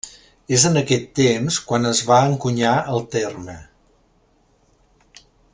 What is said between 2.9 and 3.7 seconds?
el terme.